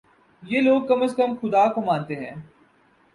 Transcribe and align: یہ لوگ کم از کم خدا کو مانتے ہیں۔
یہ 0.43 0.61
لوگ 0.61 0.87
کم 0.87 1.01
از 1.01 1.15
کم 1.15 1.35
خدا 1.41 1.67
کو 1.73 1.81
مانتے 1.81 2.15
ہیں۔ 2.15 2.35